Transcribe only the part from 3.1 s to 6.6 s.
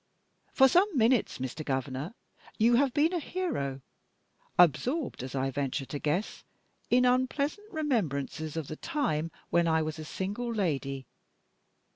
a hero; absorbed, as I venture to guess,